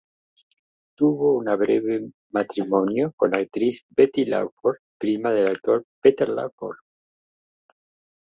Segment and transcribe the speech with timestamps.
[0.97, 6.77] Tuvo un breve matrimonio con la actriz Betty Lawford, prima del actor Peter Lawford.